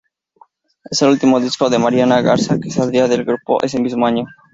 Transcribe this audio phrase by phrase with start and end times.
[0.89, 4.25] Es el último disco de Mariana Garza, que saldría del grupo ese mismo año.